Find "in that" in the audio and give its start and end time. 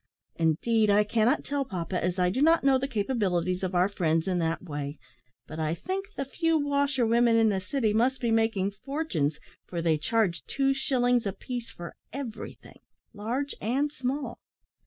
4.27-4.63